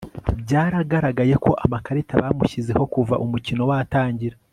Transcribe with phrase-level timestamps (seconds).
[0.43, 4.35] Byaragaragaye ko amakarita bamushyizeho kuva umukino watangira